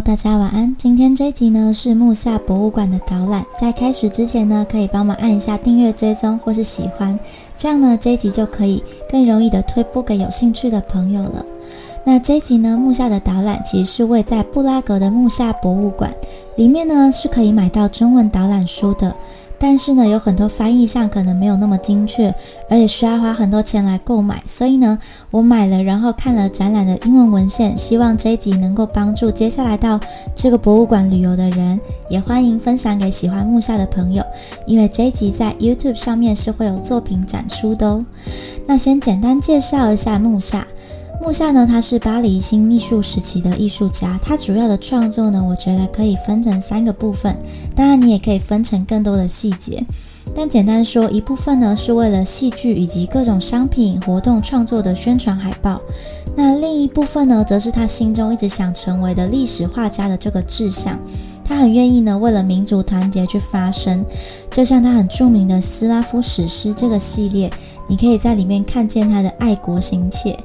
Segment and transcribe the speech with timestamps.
[0.00, 0.74] 大家晚安。
[0.76, 7.18] 今天这集呢是木下博物馆的导览，在开始之前呢，可以帮忙按一下订阅、追踪或是喜欢，
[7.56, 11.44] 这样呢这一集就可以更容易的推播给有兴趣的朋友了。
[12.06, 16.14] 那这一集呢，木下的导览其实是位在布拉格的木下博物馆，
[16.56, 19.14] 里面呢是可以买到中文导览书的。
[19.56, 22.28] 但是呢，有很多翻译上可能没有那么精确，
[22.68, 24.42] 而且需要花很多钱来购买。
[24.44, 24.98] 所以呢，
[25.30, 29.98] 我买了，然后看了展览的英文文献，希望这一集能够帮助接下来到
[30.34, 31.80] 这个博物馆旅游的人，
[32.10, 34.22] 也欢迎分享给喜欢木下的朋友。
[34.66, 38.04] 因为这一集在 YouTube 上面是会有作品展出的哦。
[38.66, 40.66] 那先简单介绍一下木下。
[41.24, 44.20] 木下呢，他是巴黎新艺术时期的艺术家。
[44.22, 47.34] 他主要的创作呢，我觉得可以分成三个部分。
[47.74, 49.82] 当然，你也可以分成更多的细节。
[50.34, 55.80] 但简单说，一部分呢是为了戏剧以及各种商品活动创作的宣传海报。
[56.36, 60.98] 那另一部分呢，则是他心中一直想成为的历史画家的这个志向。
[61.42, 64.04] 他很愿意呢，为了民族团结去发声。
[64.50, 67.50] 就像他很著名的斯拉夫史诗这个系列，
[67.88, 70.38] 你可以在里面看见他的爱国心切。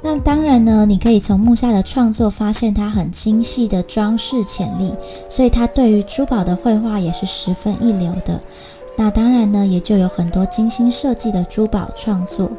[0.00, 4.94] 那当然呢，你可以从木下的创作发现他很精细的装饰潜力，
[5.28, 8.40] 所以他对于珠宝的绘画也是十分一流的。
[8.96, 12.50] 那当然呢，也就有很多精心设计的珠宝创作。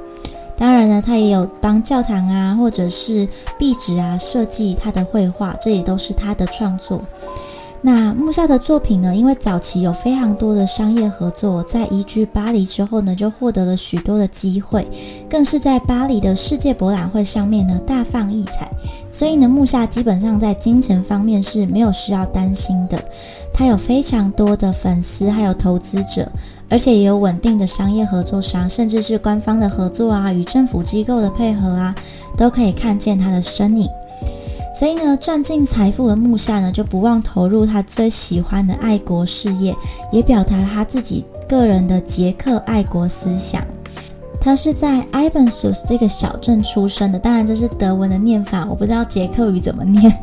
[0.57, 3.25] 当然呢，他也有帮教堂啊，或者是
[3.57, 7.01] 壁纸啊设计他的绘画，这也都是他的创作。
[7.81, 9.15] 那木下的作品呢？
[9.15, 14.85] 因为早期有非常多的商业合作，在移居巴黎之后呢，就获得了许多的机会，
[15.29, 18.69] 更是在巴黎的世界博览会上面呢大放异彩。
[19.09, 23.01] 所以呢，木下基本上在金钱方面是没有需要担心的。
[23.53, 26.29] 他有非常多的粉丝，还有投资者，
[26.69, 31.95] 而且也有稳定的商业合作商，甚至是官方的合作啊，与政府机构的配合啊，
[32.35, 33.87] 都可以看见他的身影。
[34.79, 39.75] 所以呢，赚尽财富的穆夏呢，就不忘投入他最喜欢的爱国事业，
[40.09, 43.61] 也表达他自己个人的捷克爱国思想。
[44.39, 50.17] 他是在 i v a n s u s 这个小镇出生的，当然这是德文的念法，我不知道捷克语怎么念。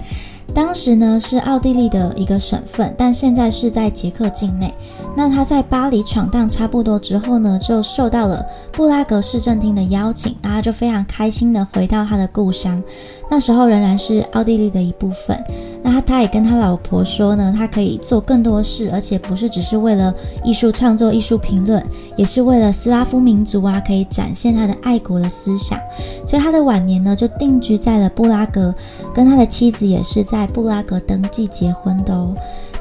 [0.57, 4.73] 当时呢是奥地利的一个省份，但现在是在捷克境内。
[5.15, 12.83] 那他在巴黎闯荡差不多之后呢，就受到了布拉格市政厅的邀请，然后就非常开心的回到他的故乡。
[13.31, 15.39] 那时候仍然是奥地利的一部分。
[15.83, 21.85] 那他他也跟他老婆说呢，他可以做更多事，而且不是只是为了艺术创作、艺术评论，
[22.17, 25.79] 也是为了斯拉夫民族啊，可以展现他的爱国的思想。
[26.27, 28.75] 所以他的晚年呢，就定居在了布拉格，
[29.15, 30.46] 跟他的妻子也是在。
[30.47, 32.35] 布拉格登记结婚的哦。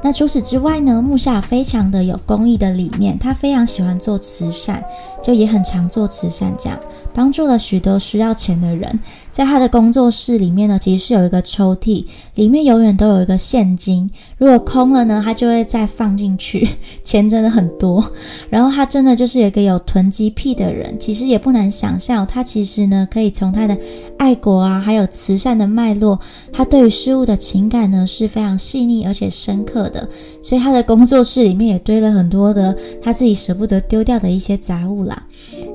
[0.06, 4.86] 那除此之外呢，木下非常的有公益的理念，他非常喜欢做慈善，
[5.24, 6.80] 就也很常做慈善，这样
[7.12, 9.00] 帮助了许多需要钱的人。
[9.32, 12.06] 在他的工作室里面呢，其实是有一个抽屉，
[12.36, 14.08] 里面永远都有一个现金，
[14.38, 16.70] 如果空了呢，他就会再放进去，
[17.04, 18.08] 钱真的很多。
[18.48, 23.76] 然后他真的就是有一个有囤积癖的人，其实也不难想象，他其实呢可以从他的
[24.20, 26.20] 爱国啊，还有慈善的脉络，
[26.54, 29.95] 他对于事物的情感呢是非常细腻而且深刻的。
[30.42, 35.28] 所以他的工作室里面也堆了很多的他自己舍不得丢掉的一些杂物啦。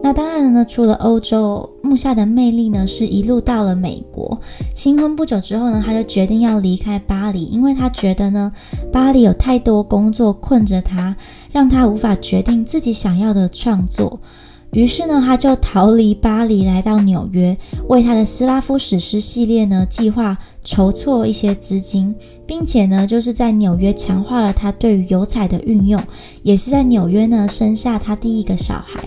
[0.02, 4.40] 那当然呢，除了欧洲，木下的魅力呢是一路到了美国。
[4.74, 8.50] 新婚不久之后呢，他就决定要离开巴黎，因为他觉得呢，
[8.90, 11.14] 巴黎有太多工作困着他，
[11.52, 14.18] 让他无法决定自己想要的创作。
[14.72, 17.56] 于是呢，他就逃离巴黎，来到纽约，
[17.88, 22.14] 为他的斯拉夫史诗系列呢计划筹措一些资金，
[22.46, 26.00] 并且呢，就是在纽约强化了他对于油彩的运用，
[26.42, 29.02] 也是在纽约呢生下他第一个小孩。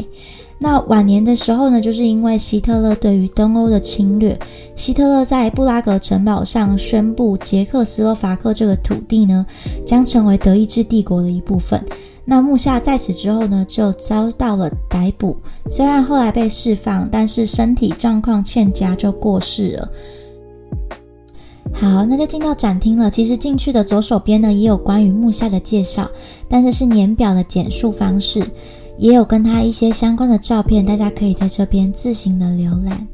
[0.64, 4.40] 那晚年的时候呢，就是因为希特勒对于东欧的侵略，
[4.78, 9.46] 希特勒在布拉格城堡上宣布，捷克斯洛伐克这个土地呢
[9.86, 11.84] 将成为德意志帝国的一部分。
[12.24, 15.36] 那木下在此之后呢，就遭到了逮捕。
[15.70, 19.90] 虽然后来被释放，但是身体状况欠佳，就过世了。
[21.74, 23.12] 好，那就进到展厅了。
[23.12, 26.10] 其实进去的左手边呢，也有关于木下的介绍，
[26.48, 28.48] 但是是年表的简述方式，
[28.98, 33.08] 也有跟他一些相关的照片，大家可以在这边自行的浏览。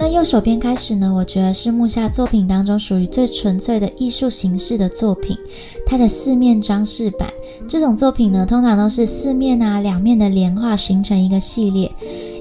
[0.00, 1.12] 那右手边开始呢？
[1.12, 5.36] 我觉得是木下作品当中属于最纯粹的艺术形式的作品。
[5.84, 7.28] 它的四面装饰板
[7.68, 11.90] 这种作品呢，通常都是四面啊两面的连画形成一个系列。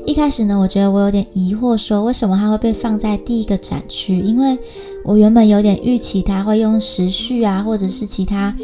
[0.08, 4.18] 一开始呢，我觉得我有点疑惑，说为什么它会被放在第一个展区？
[4.22, 4.58] 因为
[5.04, 8.56] 我原本有点预期它会用时序啊，或者是其他。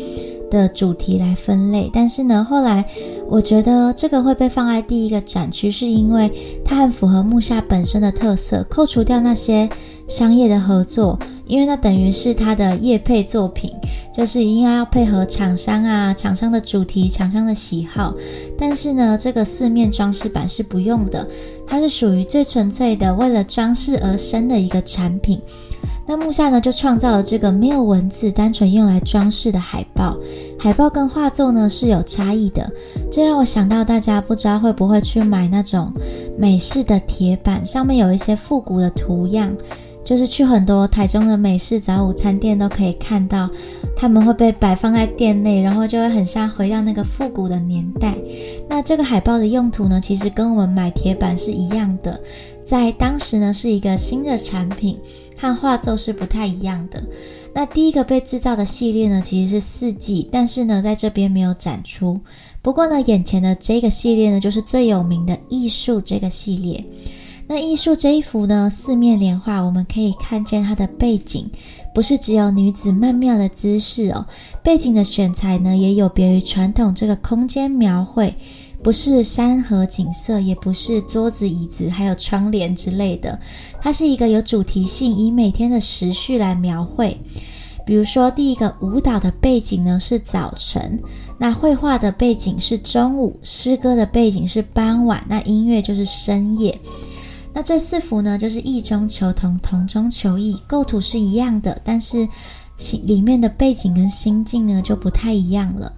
[0.54, 2.86] 的主题来分类，但是呢，后来
[3.28, 6.32] 我觉得这个会被放在第一个展区，是因为
[6.64, 9.68] 它很符合木下本身的特色，扣除掉那些
[10.08, 11.18] 商业的合作，
[11.48, 13.72] 因为那等于是它的业配作品，
[14.14, 18.14] 就是应该要配合厂商啊，厂商的主题、厂商的喜好。
[18.56, 21.28] 但是呢，这个四面装饰板是不用的，
[21.66, 25.42] 它是属于最纯粹的为了装饰而生的一个产品。
[26.06, 30.18] 那木下呢，就创造了这个没有文字、单纯用来装饰的海报。
[30.60, 32.70] 海报跟画作呢是有差异的，
[33.12, 35.92] 这让我想到大家不知道会不会去买那种
[36.38, 39.56] 美式的铁板，上面有一些复古的图样，
[40.04, 43.50] 就是去很多台中的美式早午餐店都可以看到，
[43.96, 48.14] 他们会被摆放在店内，然后就会很像回到那个复古的年代。
[48.70, 52.20] 那这个海报的用途呢，其实跟我们买铁板是一样的，
[52.66, 55.00] 在当时呢是一个新的产品。
[55.44, 57.04] 和画作是不太一样的。
[57.54, 62.20] 那第一个被制造的系列呢，其实是四季，但是呢，在这边没有展出。
[62.62, 66.84] 不过呢，眼前的这个系列呢，就是最有名的艺术这个系列。
[67.46, 71.52] 那艺术这一幅呢，四面连画，我们可以看见它的背景，
[71.94, 74.26] 不是只有女子曼妙的姿势哦，
[74.64, 78.34] 背景的选材呢，也有别于传统这个空间描绘。
[78.84, 83.40] 不是山河景色，也不是桌子椅子，还有窗帘之类的。
[83.82, 87.18] 它是一个有主题性，以每天的时序来描绘。
[87.86, 91.00] 比如说，第一个舞蹈的背景呢是早晨，
[91.38, 96.78] 那绘画的背景是中午，诗歌的背景是傍晚，那音乐就是深夜。
[97.54, 102.28] 那这四幅呢，就是异中求同，同中求异，构图是一样的，但是
[103.04, 105.94] 里面的背景跟心境呢就不太一样了。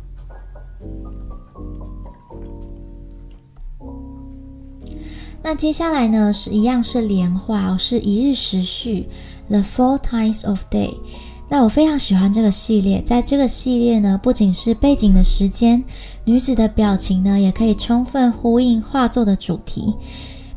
[5.46, 9.08] 那接下来呢，是一样是连画哦，是一日时序
[9.48, 10.96] ，The Four Times of Day。
[11.48, 15.84] 那我非常喜欢这个系列，在这个系列呢，不仅是背景的时间，
[16.24, 19.94] 女子的表情呢，也可以充分呼应画作的主题。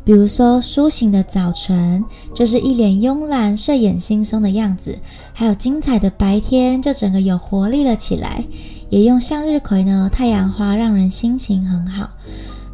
[0.06, 2.02] 比如说，苏醒的早晨
[2.34, 4.98] 就是一脸慵懒、睡眼惺忪的样子，
[5.34, 8.42] 还有精彩的白天，就整个有活力了起来。
[8.88, 12.08] 也用向日葵呢，太阳花让人心情很好。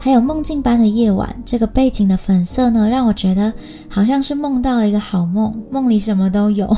[0.04, 3.50] 还有梦境般的夜晚，这个背景的粉色呢，让我觉得
[3.88, 6.76] 好像是梦到了一个好梦，梦里什么都有，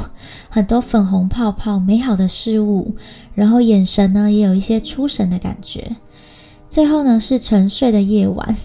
[0.48, 2.94] 很多粉红泡泡，美好的事物，
[3.34, 5.90] 然后眼神呢也有一些出神的感觉。
[6.70, 8.56] 最后呢是沉睡的夜晚，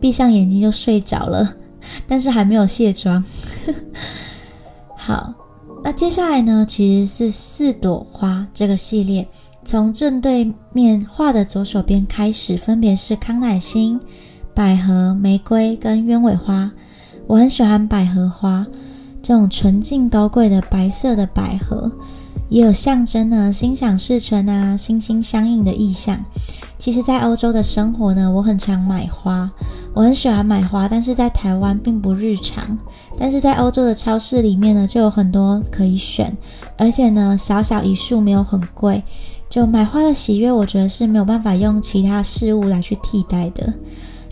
[0.00, 1.54] 闭上眼睛就睡着了，
[2.08, 3.22] 但是还没有卸妆。
[4.96, 5.34] 好，
[5.84, 9.28] 那接下来呢其实是四朵花这个系列。
[9.66, 14.00] 从正对面画的左手边开始，分别是康乃馨、
[14.54, 16.70] 百合、玫瑰跟鸢尾花。
[17.26, 18.64] 我很喜欢百合花，
[19.20, 21.90] 这种纯净高贵的白色的百合，
[22.48, 26.24] 也有象征呢心想事成啊、心心相印的意象。
[26.78, 29.50] 其实，在欧洲的生活呢，我很常买花，
[29.94, 32.78] 我很喜欢买花，但是在台湾并不日常。
[33.18, 36.32] 但是在欧洲的超市里面呢，就有很多可以选，
[36.78, 39.02] 而且呢，小小一束没有很贵。
[39.48, 43.72] 就买花的喜悦，我觉得是没有办法用其他事物来去替代的。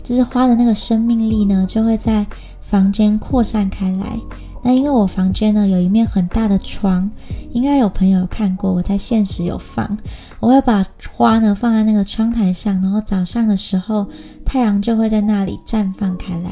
[0.03, 2.25] 就是花的那个生命力呢，就会在
[2.59, 4.19] 房间扩散开来。
[4.61, 7.09] 那因为我房间呢有一面很大的窗，
[7.53, 9.97] 应该有朋友看过，我在现实有放。
[10.39, 14.07] 我会把花呢放在那个窗台上，然后早上的时候
[14.43, 16.49] 太阳就会在那里绽放开来。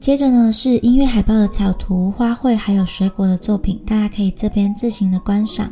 [0.00, 5.70] 接着呢是音乐海报的草图、花卉还有水果的作品，大家可以这边自行的观赏。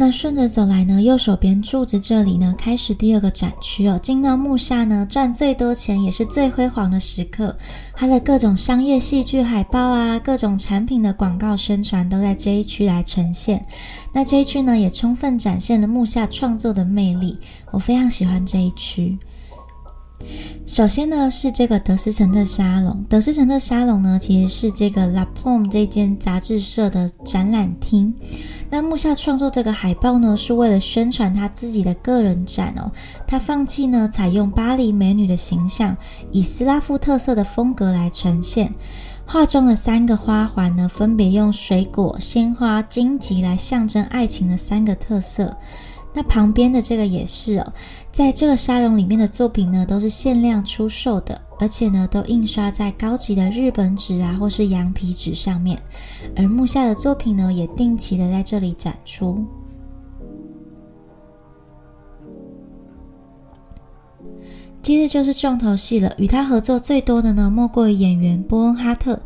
[0.00, 4.00] 那顺着走来呢，右手边柱子这里呢，开始第二个展区哦。
[4.02, 7.54] 进到木下呢，赚最多钱也是最辉煌的时刻。
[7.92, 13.62] 它的各种商业戏剧海报啊，各种产品的广告宣传都在这一区来呈现。
[14.10, 17.36] 那这一区呢，也充分展现了木下创作的魅力。
[17.70, 19.18] 我非常喜欢这一区。
[20.70, 23.04] 首先呢，是这个德斯城的沙龙。
[23.08, 28.14] 德斯城的沙龙呢，其实是这个 La p o m 这间杂志社的展览厅。
[28.70, 32.88] 那木下创作这个海报呢，是为了宣传他自己的个人展哦。
[33.26, 35.96] 他放弃呢，采用巴黎美女的形象，
[36.30, 38.72] 以斯拉夫特色的风格来呈现。
[39.26, 45.56] 画中的三个花环呢，分别用水果、鲜花、荆棘来象征爱情的三个特色。
[46.12, 47.72] 那旁边的这个也是哦，
[48.12, 55.80] 在这个沙龙里面的作品呢，都是限量出售的，而且呢，都印刷在高级的日本纸啊，或是羊皮纸上面。
[56.36, 59.44] 而木下的作品呢，也定期的在这里展出。
[64.82, 69.20] 接着就是重头戏了，与他合作最多的呢，莫过于演员波恩哈特。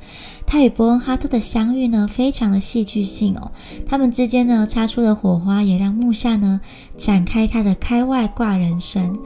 [0.47, 3.51] 他与伯恩哈特的相遇呢，非常的戏剧性哦。
[3.87, 6.61] 他们之间呢，擦出的火花也让木下呢
[6.97, 9.19] 展开他的开外挂人生。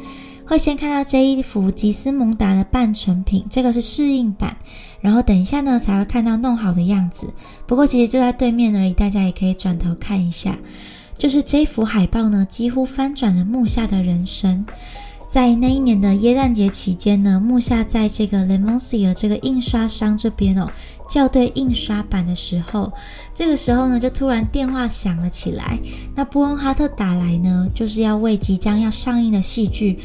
[0.47, 4.57] 会先看到这一幅吉斯蒙达的半成品，这个是适应版。
[5.03, 7.29] 然后等一下呢，才会看到弄好的样子。
[7.67, 10.57] 不过其实就在对面而已，大家也可以转头看一下。
[11.19, 14.65] 就是这幅海报呢，几乎翻转了木下的人生。
[15.29, 20.67] 在那一年的耶诞节期间呢，木下在这个 Lemonsier 这个印刷商这边哦，
[21.09, 22.91] 校对印刷版的时候，
[23.35, 25.79] 这个时候呢，就突然电话响了起来。
[26.15, 29.99] 那布恩哈特打来呢，就是要为即将要上映的戏剧。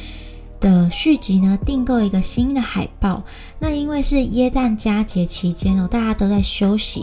[0.60, 3.22] 的续集呢，订购一个新的海报。
[3.60, 7.01] 那因为是耶诞佳节期间哦，大家都在休息，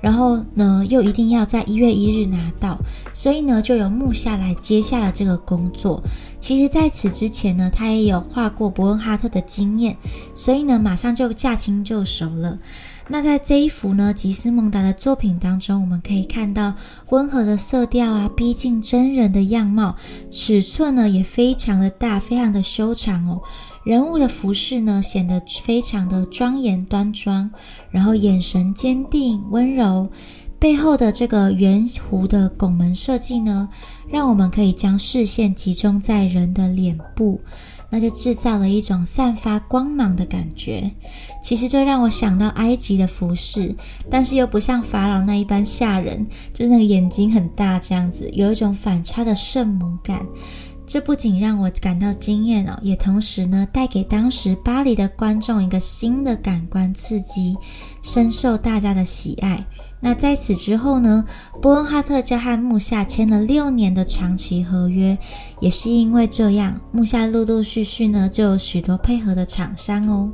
[0.00, 2.78] 然后呢又一定要在一月一日拿到，
[3.12, 6.02] 所以呢就由木下来接下了这个工作。
[6.38, 9.96] 其实在此之前呢，他也有画过伯恩哈特的经验，
[10.34, 12.58] 所以呢马上就驾轻就熟了。
[13.08, 16.74] 那在这一幅呢吉斯蒙达的作品当中，我们可以看到
[17.10, 19.96] 温和的色调啊，逼近真人的样貌，
[20.30, 23.40] 尺寸呢也非常的大，非常的修长哦。
[23.86, 27.48] 人物的服饰呢显得非常的庄严端庄，
[27.88, 30.10] 然后眼神坚定温柔，
[30.58, 33.68] 背后的这个圆弧的拱门设计呢，
[34.10, 37.40] 让我们可以将视线集中在人的脸部。
[37.88, 40.90] 那就制造了一种散发光芒的感觉，
[41.40, 43.72] 其实就让我想到埃及的服饰，
[44.10, 50.26] 但是又不像法老那一般吓人，就是那个眼睛很大这样子，有一种反差的圣母感。
[50.86, 57.56] 这不仅让我感到惊艳哦，也同时呢带给当时巴黎的观众一个新的感官刺激，
[58.02, 59.66] 深受大家的喜爱。
[60.00, 61.24] 那在此之后呢，
[61.60, 65.18] 波恩哈特就和木下签了六年的长期合约，
[65.60, 70.30] 也是因为这样，木下陆陆续续呢就有许多配合的厂商哦。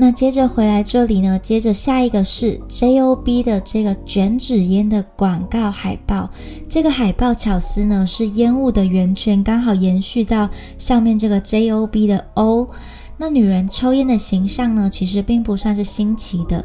[0.00, 6.30] 那接着回来这里呢，接着下一个是 J O B 的这个卷纸烟的广告海报。
[6.68, 12.68] 这个海报巧思呢是烟雾的圆圈，刚好延续到上面这个 J O B 的 O。
[13.16, 16.64] 那女人抽烟的形象呢，其实并不算是新奇的。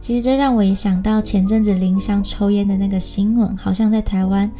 [0.00, 4.50] 其实这让我也想到前阵子林香抽烟的那个新闻，好像在台湾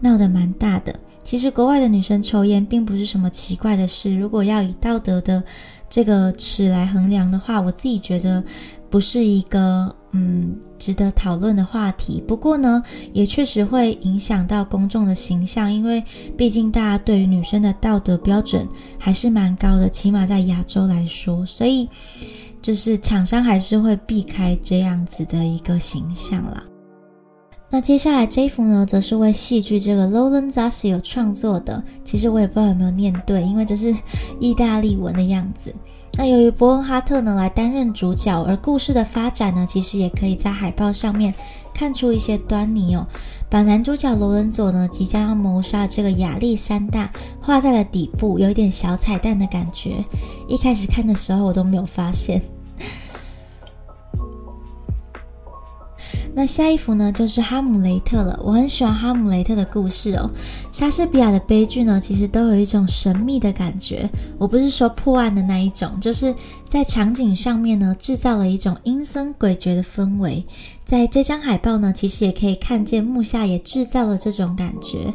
[0.00, 0.94] 闹得蛮大的。
[1.22, 4.16] 其实国外的女生抽烟并不是什么奇怪的事。
[4.16, 5.42] 如果要以道德的
[5.88, 8.42] 这个尺来衡量的话，我自己觉得
[8.90, 12.22] 不是一个嗯值得讨论的话题。
[12.26, 16.02] 不过呢，也确实会影响到公众的形象，因为
[16.36, 18.66] 毕竟大家对于女生的道德标准
[18.98, 21.88] 还是蛮高的，起码在亚洲来说，所以
[22.60, 26.64] 就是厂商还是会避开这样子的一个形象啦。
[27.68, 31.82] 那接下来这一幅呢，则是为戏剧这个 Lolan Zasio 创作的。
[32.04, 33.94] 其实我也不知道有没有念对，因为这是
[34.38, 35.74] 意大利文的样子。
[36.18, 41.34] 那由于伯恩哈特呢来担任主角，而故事的发展呢，其实也可以在海报上面
[41.74, 43.06] 看出一些端倪哦。
[43.50, 50.02] 把男主角罗伦佐呢即将要谋杀这个亚历山大画在了底部，有一点小彩蛋的感觉。
[50.48, 52.40] 一开始看的时候我都没有发现。
[56.38, 58.38] 那下一幅呢，就是哈姆雷特了。
[58.44, 60.30] 我很喜欢哈姆雷特的故事哦。
[60.70, 64.06] 莎士比亚的悲剧呢，其实都有一种神秘的感觉。
[64.36, 66.34] 我不是说破案的那一种，就是
[66.68, 70.44] 在场景上面呢，制造了一种阴森诡谲的氛围。
[70.84, 75.14] 在这张海报呢，其实也可以看见木下也制造了这种感觉。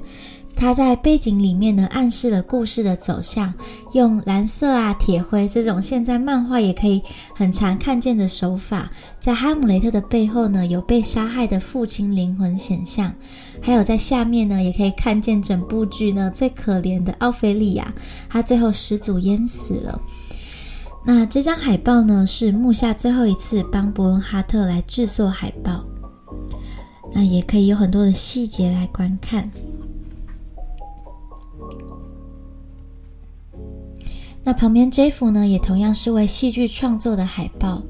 [0.62, 3.52] 他在背景里面呢，暗示了故事的走向，
[3.94, 7.02] 用蓝色啊、铁灰这种现在漫画也可以
[7.36, 8.88] 很常看见的手法，
[9.20, 13.12] 在哈姆雷特的背后呢，有被杀害的父亲灵魂显像，
[13.60, 17.92] 还有在下面呢，也可以看见整部剧呢最可怜的奥菲利亚，
[18.30, 20.00] 他最后失足淹死了。
[21.04, 25.84] 那这张海报呢，是木下最后一次帮伯恩哈特来制作海报，
[27.16, 29.50] 那也可以有很多的细节来观看。
[34.54, 37.82] 旁边这幅呢，也同样是为戏剧创作的海报。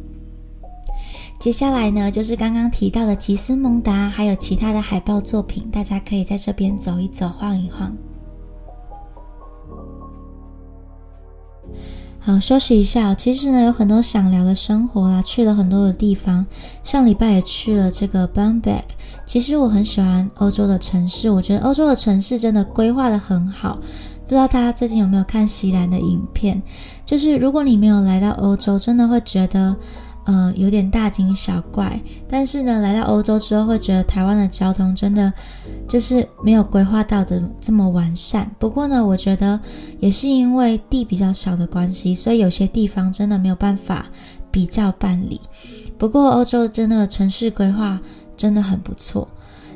[1.40, 7.92] 接下来呢，就是刚刚提到的吉斯蒙达，还有其他的海报作品，大家可以在这边走一走，晃一晃。
[12.20, 13.16] 好，休息一下。
[13.16, 16.46] 其实呢，有很多想聊的生活啊，去了很多的地方。
[16.84, 18.84] 上礼拜也去了这个 Bamberg。
[19.26, 23.80] 其实我很喜欢欧洲的城市，我觉得欧洲的城市真的规划的很好。
[24.32, 26.64] 不知道大家最近有没有看西兰的影片？
[27.04, 29.76] 就是如果你没有来到欧洲，真的会觉得，
[30.24, 32.00] 呃，有点大惊小怪。
[32.30, 35.34] 但是呢，来到欧洲之后，会觉得台湾的交通真的
[35.86, 38.50] 就是没有规划到的这么完善。
[38.58, 39.60] 不过呢，我觉得
[40.00, 44.06] 也是因为地比较小的关系，所以有些地方真的没有办法
[44.50, 45.42] 比较办理。
[45.98, 48.00] 不过欧洲真的城市规划
[48.38, 49.28] 真的很不错。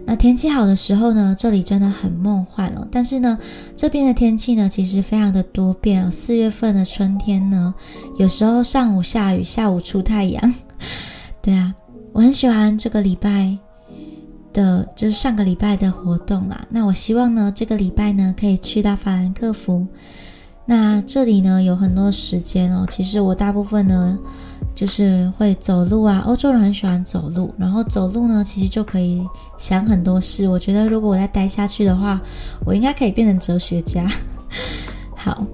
[0.07, 2.87] 那天气好的时候呢，这里真的很梦幻哦。
[2.91, 3.37] 但是呢，
[3.75, 6.11] 这边的天气呢，其实非常的多变哦。
[6.11, 7.73] 四月份的春天呢，
[8.17, 10.53] 有时候上午下雨，下午出太阳。
[11.41, 11.73] 对啊，
[12.13, 13.57] 我很喜欢这个礼拜
[14.53, 16.65] 的，就是上个礼拜的活动啦。
[16.69, 19.87] 那我希望呢，这个礼拜呢，可以去到法兰克福。
[20.65, 22.85] 那这里呢，有很多时间哦。
[22.89, 24.17] 其实我大部分呢。
[24.73, 29.25] 就是会走路啊，欧洲人很喜欢走路，然后走路呢，其实就可以
[29.57, 30.47] 想很多事。
[30.47, 32.21] 我觉得如果我再待下去的话，
[32.65, 34.05] 我应该可以变成哲学家。
[35.15, 35.45] 好，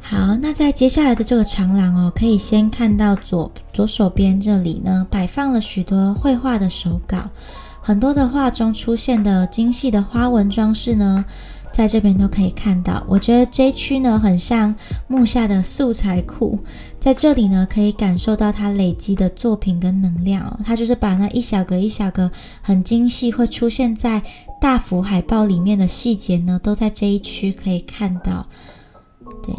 [0.00, 7.18] 好，那在接下来的这个长廊哦，可以先看到左左手边这里呢，摆放了许多绘画的手稿，
[7.80, 11.24] 很多的画中出现的精细的花纹装饰呢。
[11.74, 14.72] 在这边都可以看到，我觉得这区呢很像
[15.08, 16.56] 木下的素材库，
[17.00, 20.56] 在这里呢可以感受到他累积的作品跟能量哦。
[20.64, 22.30] 他就是把那一小格一小格
[22.62, 24.22] 很精细，会出现在
[24.60, 28.46] 大幅海报里面的细节呢，都在这一区可以看到。
[29.42, 29.52] 对，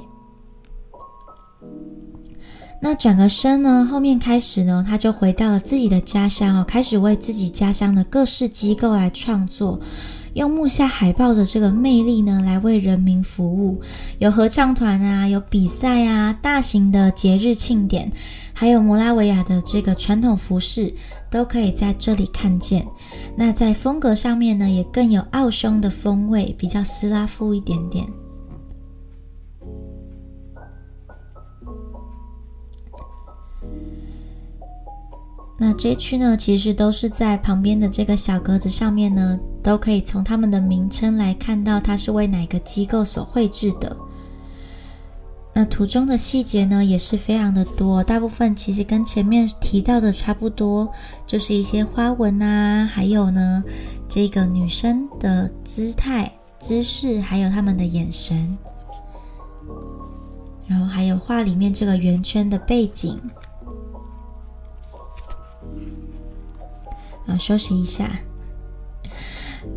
[2.81, 9.77] 那转个身呢，后面开始呢，他就回到了自己的家乡哦，开始为自己家乡的各式机构来创作。
[10.35, 13.79] 用木下海报的这个魅力呢，来为人民服务，
[14.17, 18.11] 有合唱团啊，有比赛啊，大型的节日庆典，
[18.51, 20.93] 还有摩拉维亚的这个传统服饰，
[21.31, 22.85] 都可以在这里看见。
[23.37, 28.05] 那在风格上面呢，也更有奥匈的风味，比较斯拉夫一点点。
[35.57, 43.97] 那这区呢，其实都是在旁边的这个小格子上面呢，都可以从他们的名称来看到它是为哪个机构所绘制的。
[45.55, 50.87] 那图中的细节呢，也是非常的多，大部分其实跟前面提到的差不多，
[51.25, 53.63] 就是一些花纹啊，还有呢，
[54.07, 58.55] 这个女生的姿态、姿势，还有他们的眼神，
[60.67, 63.19] 然后还有画里面这个圆圈的背景。
[67.25, 68.11] 啊，休息一下。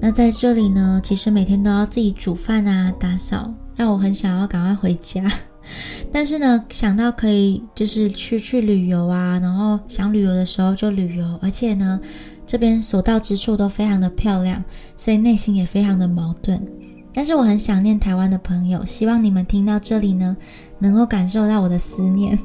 [0.00, 5.30] 那在这里呢，其实每天都要自己煮饭啊、打扫，让我很想要赶快回家。
[6.12, 12.00] 但是呢，想到可以就是去去旅游啊，然后想旅游的时候就旅游，而且呢，
[12.46, 14.64] 这边所到之处都非常的漂亮，
[14.96, 16.64] 所以内心也非常的矛盾。
[17.12, 20.36] 但是我很想念台湾的朋友，希望你们听到这里呢，
[20.78, 22.38] 能够感受到我的思念。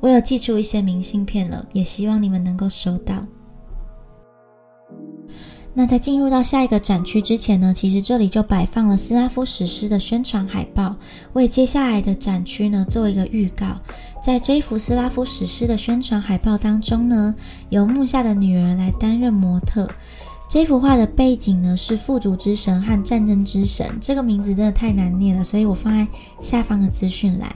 [0.00, 3.26] 我有寄出一些明信片了，也希望你们能够收到。
[5.74, 10.94] 那在进入到下一个展区之前呢，其实这里就摆放了斯拉夫史诗的宣传海报，
[11.32, 13.66] 为接下来的展区呢做一个预告。
[14.22, 17.34] 在这幅斯拉夫史诗的宣传海报当中呢，
[17.70, 19.88] 由木下的女儿来担任模特。
[20.46, 26.06] 这幅画的背景呢是富足之神和战争之神，这个名字真的太难念了，所以我放在
[26.42, 27.50] 下方的资讯栏。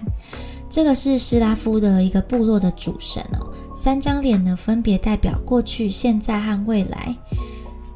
[0.71, 7.15] 这个是斯拉夫的一个部落的主神哦，三张脸呢分别代表过去、现在和未来。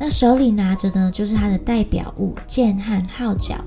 [0.00, 3.62] 那手里拿着呢，就是它的代表物剑和号角。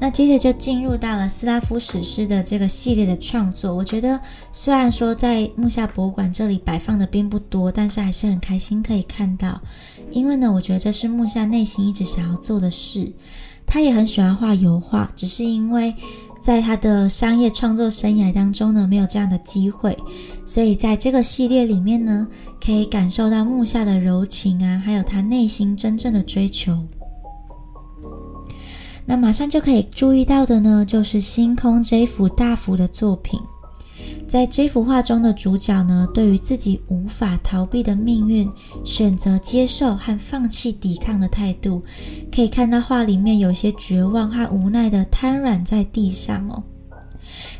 [0.00, 3.72] 那接着就进入到了斯拉夫史诗的这个系列的创作。
[3.72, 4.18] 我觉得
[4.52, 9.60] 虽然说在木下博物馆这里摆放的并不多，但是还是很开心可以看到，
[10.10, 13.12] 因为呢，我觉得这是木下内心一直想要做的事。
[13.66, 15.94] 他也很喜欢画油画，只是因为。
[16.42, 19.96] 在他的商业创作生涯当中呢，没有这样的机会，
[20.44, 22.26] 所以在这个系列里面呢，
[22.60, 26.76] 可以感受到木下的柔情啊，还有他内心真正的追求。
[29.06, 33.40] 那马上就可以注意到的呢，就是星空这一幅大幅的作品。
[34.32, 38.50] 在这幅画中的主角呢，对于自己无法逃避的命运，
[38.82, 41.82] 选择接受和放弃抵抗的态度，
[42.34, 46.62] 可以看到画里面有些绝望和无奈的瘫软在地上哦。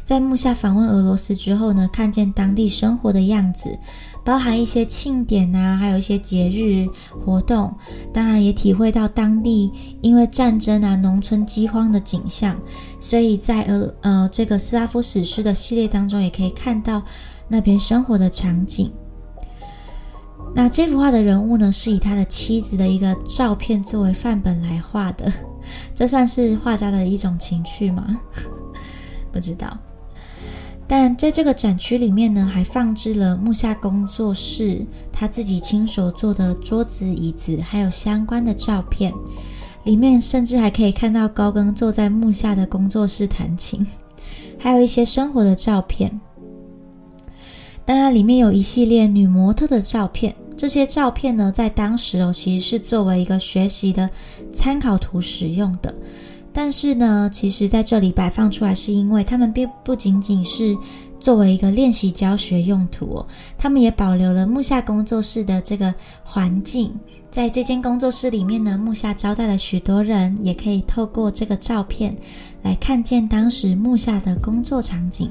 [0.02, 3.78] 在木下访问俄罗斯之后呢，看见当地生活的样子。
[4.24, 6.88] 包含一些庆典啊，还有一些节日
[7.24, 7.74] 活动，
[8.12, 12.56] 当然也体会到当地因为战争啊、农村饥荒的景象，
[13.00, 17.02] 所以在呃呃这个斯拉夫史诗的系列当中，也可以看到
[17.48, 18.92] 那边生活的场景。
[20.54, 25.32] 那这幅画的人物呢，是以他的妻子的一个照片作为范本来画的，
[25.94, 28.20] 这算是画家的一种情趣吗？
[29.32, 29.76] 不知道。
[30.86, 39.12] 但在这个展区里面呢，还放置了木下工作室他自己亲手做的桌子、椅子，还有相关的照片。
[39.84, 43.84] 里面甚至还可以看到高更坐在木下的工作室弹琴，
[44.58, 46.20] 还有一些生活的照片。
[47.84, 50.34] 当然，里面有一系列女模特的照片。
[50.56, 54.08] 这些照片呢，在当时哦，其实是作为一个学习的
[54.52, 55.92] 参考图使用的。
[56.52, 60.76] 但是呢，其实在这里摆放出来，是因为他们并不仅仅是
[61.18, 66.92] 作为一个练习教学用途哦，他们也保留了木下工作室的这个环境。
[67.30, 72.14] 在这间工作室里面呢，木下招待了许多人，也可以透过这个照片
[72.62, 75.30] 来看见当时木下的工作场景。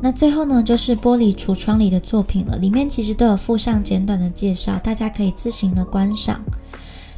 [0.00, 6.40] 那最后呢，就是玻璃橱窗里的作品了，里面其实都有附上简短的介绍，大家可以自行的观赏。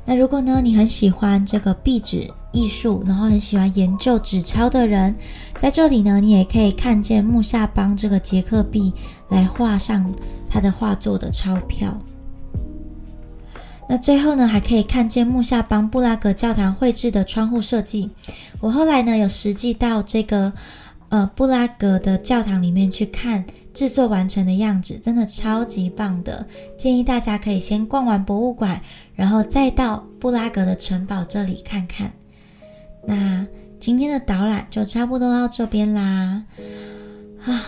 [0.06, 5.14] 那如果呢，你很喜欢这个壁纸艺术，然后很喜欢研究纸钞的人，
[5.58, 8.90] 在这里呢，你也可以看见木下帮这个捷克币
[9.28, 10.10] 来画上
[10.48, 11.96] 他的画作的钞票。
[13.90, 18.08] 那最后呢，还可以看见木下帮布拉格教堂绘制的窗户设计。
[18.58, 20.50] 我后来呢，有实际到这个。
[21.10, 23.44] 呃，布拉格的教堂里面去看
[23.74, 26.46] 制作完成的样子，真的超级棒的。
[26.78, 28.80] 建议大家可以先逛完博物馆，
[29.14, 32.12] 然后再到布拉格的城堡这里看看。
[33.04, 33.46] 那
[33.78, 36.44] 今天的导览就差不多到这边啦。
[37.44, 37.64] 啊，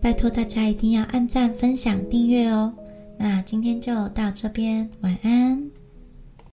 [0.00, 2.72] 拜托大家一定要按赞、分享、订阅哦。
[3.16, 5.81] 那今天就到这边，晚安。